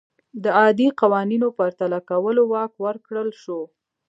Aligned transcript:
د 0.43 0.45
عادي 0.59 0.87
قوانینو 1.01 1.47
پرتله 1.57 1.99
کولو 2.09 2.41
واک 2.53 2.71
ورکړل 2.85 3.29
شو. 3.41 3.59